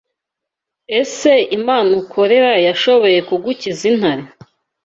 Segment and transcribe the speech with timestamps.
[0.99, 4.23] Ese Imana ukorera yashoboye kugukiza intare